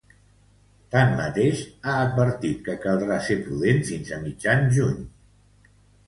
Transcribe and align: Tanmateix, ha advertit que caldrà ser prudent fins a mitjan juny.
Tanmateix, 0.93 1.59
ha 1.91 1.97
advertit 2.05 2.63
que 2.67 2.75
caldrà 2.85 3.17
ser 3.27 3.37
prudent 3.41 3.83
fins 3.91 4.09
a 4.17 4.19
mitjan 4.23 4.65
juny. 4.79 5.05